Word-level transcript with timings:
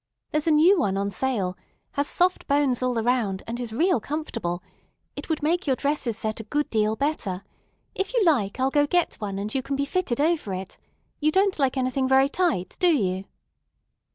There's 0.31 0.47
a 0.47 0.51
new 0.51 0.79
one 0.79 0.97
on 0.97 1.11
sale, 1.11 1.55
has 1.91 2.07
soft 2.07 2.47
bones 2.47 2.81
all 2.81 2.97
around, 2.97 3.43
and 3.45 3.59
is 3.59 3.71
real 3.71 3.99
comfortable. 3.99 4.63
It 5.15 5.29
would 5.29 5.43
make 5.43 5.67
your 5.67 5.75
dresses 5.75 6.17
set 6.17 6.39
a 6.39 6.43
great 6.43 6.71
deal 6.71 6.95
better. 6.95 7.43
If 7.93 8.11
you 8.15 8.23
like, 8.25 8.59
I'll 8.59 8.71
go 8.71 8.87
get 8.87 9.13
one, 9.19 9.37
and 9.37 9.53
you 9.53 9.61
can 9.61 9.75
be 9.75 9.85
fitted 9.85 10.19
over 10.19 10.55
it. 10.55 10.79
You 11.19 11.31
don't 11.31 11.59
like 11.59 11.77
anything 11.77 12.07
very 12.07 12.29
tight, 12.29 12.77
do 12.79 12.87
you?" 12.91 13.25